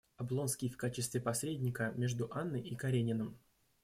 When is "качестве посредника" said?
0.77-1.93